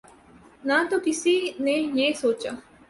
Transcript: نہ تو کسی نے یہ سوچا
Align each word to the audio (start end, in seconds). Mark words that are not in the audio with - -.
نہ 0.67 0.77
تو 0.89 0.97
کسی 1.05 1.35
نے 1.59 1.75
یہ 1.93 2.13
سوچا 2.21 2.51